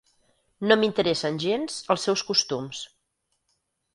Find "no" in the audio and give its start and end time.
0.69-0.77